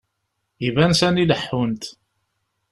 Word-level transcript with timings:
Iban 0.67 0.91
sani 0.99 1.25
leḥḥunt. 1.29 1.83